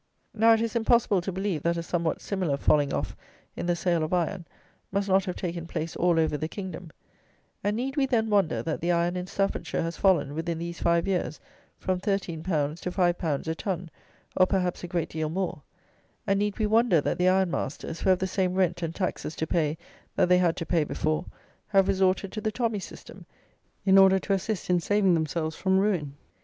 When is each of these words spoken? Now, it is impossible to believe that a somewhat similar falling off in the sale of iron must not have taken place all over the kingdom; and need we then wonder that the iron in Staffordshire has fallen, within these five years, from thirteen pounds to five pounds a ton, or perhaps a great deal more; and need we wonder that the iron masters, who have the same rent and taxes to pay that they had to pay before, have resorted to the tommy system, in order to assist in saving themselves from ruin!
Now, 0.33 0.53
it 0.53 0.61
is 0.61 0.75
impossible 0.75 1.21
to 1.21 1.31
believe 1.31 1.61
that 1.61 1.77
a 1.77 1.83
somewhat 1.83 2.21
similar 2.21 2.57
falling 2.57 2.91
off 2.91 3.15
in 3.55 3.67
the 3.67 3.75
sale 3.75 4.03
of 4.03 4.11
iron 4.13 4.45
must 4.91 5.07
not 5.07 5.25
have 5.25 5.35
taken 5.35 5.67
place 5.67 5.95
all 5.95 6.19
over 6.19 6.37
the 6.37 6.47
kingdom; 6.47 6.89
and 7.63 7.77
need 7.77 7.95
we 7.95 8.07
then 8.07 8.27
wonder 8.27 8.63
that 8.63 8.81
the 8.81 8.91
iron 8.91 9.15
in 9.15 9.27
Staffordshire 9.27 9.83
has 9.83 9.97
fallen, 9.97 10.33
within 10.33 10.57
these 10.57 10.79
five 10.81 11.07
years, 11.07 11.39
from 11.77 11.99
thirteen 11.99 12.41
pounds 12.41 12.81
to 12.81 12.91
five 12.91 13.19
pounds 13.19 13.47
a 13.47 13.53
ton, 13.53 13.91
or 14.35 14.47
perhaps 14.47 14.83
a 14.83 14.87
great 14.87 15.09
deal 15.09 15.29
more; 15.29 15.61
and 16.25 16.39
need 16.39 16.57
we 16.57 16.65
wonder 16.65 16.99
that 16.99 17.19
the 17.19 17.29
iron 17.29 17.51
masters, 17.51 18.01
who 18.01 18.09
have 18.09 18.17
the 18.17 18.25
same 18.25 18.55
rent 18.55 18.81
and 18.81 18.95
taxes 18.95 19.35
to 19.35 19.45
pay 19.45 19.77
that 20.15 20.29
they 20.29 20.39
had 20.39 20.57
to 20.57 20.65
pay 20.65 20.83
before, 20.83 21.25
have 21.67 21.87
resorted 21.87 22.31
to 22.31 22.41
the 22.41 22.51
tommy 22.51 22.79
system, 22.79 23.23
in 23.85 23.99
order 23.99 24.17
to 24.17 24.33
assist 24.33 24.67
in 24.67 24.79
saving 24.79 25.13
themselves 25.13 25.55
from 25.55 25.77
ruin! 25.77 26.15